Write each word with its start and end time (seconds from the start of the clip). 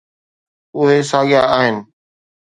اهي 0.77 0.99
ساڳيا 1.11 1.41
آهن. 1.57 1.75